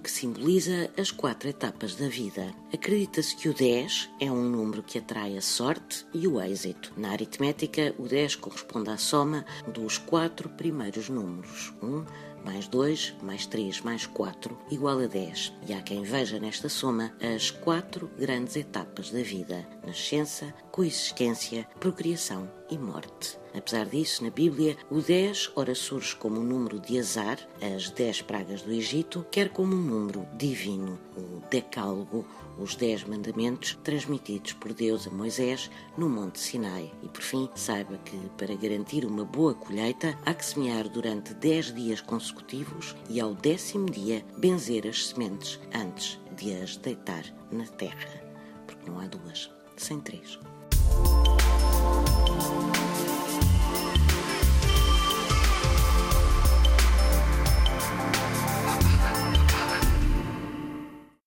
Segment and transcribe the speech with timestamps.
[0.00, 2.54] que simboliza as quatro etapas da vida.
[2.72, 6.92] Acredita-se que o 10 é um número que atrai a sorte e o êxito.
[6.96, 11.72] Na aritmética, o 10 corresponde à soma dos quatro primeiros números.
[11.82, 12.04] 1,
[12.44, 15.52] mais 2, mais 3, mais 4, igual a 10.
[15.68, 22.50] E há quem veja nesta soma as quatro grandes etapas da vida: nascença, coexistência, procriação
[22.70, 23.38] e morte.
[23.52, 28.22] Apesar disso, na Bíblia, o 10 ora surge como um número de azar, as 10
[28.22, 32.24] pragas do Egito, quer como um número divino, o decálogo,
[32.58, 36.92] os 10 mandamentos transmitidos por Deus a Moisés no Monte Sinai.
[37.02, 41.74] E por fim, saiba que para garantir uma boa colheita, há que semear durante 10
[41.74, 48.22] dias consecutivos e ao décimo dia benzer as sementes antes de as deitar na terra,
[48.66, 50.38] porque não há duas sem três.